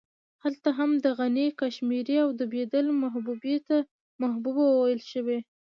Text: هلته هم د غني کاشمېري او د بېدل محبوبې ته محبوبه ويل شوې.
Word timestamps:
هلته 0.43 0.69
هم 0.77 0.91
د 1.05 1.07
غني 1.19 1.47
کاشمېري 1.59 2.15
او 2.23 2.29
د 2.39 2.41
بېدل 2.53 2.85
محبوبې 3.03 3.55
ته 3.67 3.77
محبوبه 4.21 4.63
ويل 4.75 5.01
شوې. 5.11 5.39